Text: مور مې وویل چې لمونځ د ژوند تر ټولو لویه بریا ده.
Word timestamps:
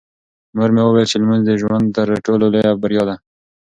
مور 0.55 0.69
مې 0.75 0.81
وویل 0.85 1.09
چې 1.11 1.17
لمونځ 1.21 1.43
د 1.45 1.51
ژوند 1.61 1.85
تر 1.97 2.07
ټولو 2.25 2.45
لویه 2.53 2.71
بریا 2.81 3.03
ده. 3.09 3.15